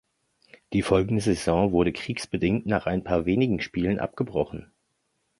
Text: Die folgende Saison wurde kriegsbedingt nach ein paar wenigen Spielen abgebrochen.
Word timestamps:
Die 0.73 0.81
folgende 0.81 1.21
Saison 1.21 1.71
wurde 1.73 1.93
kriegsbedingt 1.93 2.65
nach 2.65 2.87
ein 2.87 3.03
paar 3.03 3.27
wenigen 3.27 3.61
Spielen 3.61 3.99
abgebrochen. 3.99 4.71